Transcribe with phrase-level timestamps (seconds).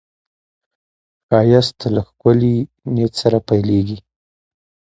[1.27, 2.55] ښایست له ښکلي
[2.93, 3.97] نیت سره پیلېږي